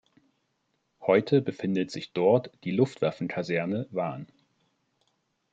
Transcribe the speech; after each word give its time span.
Heute 1.01 1.41
befindet 1.43 1.91
sich 1.91 2.11
dort 2.11 2.49
die 2.63 2.71
Luftwaffenkaserne 2.71 3.85
Wahn. 3.91 4.25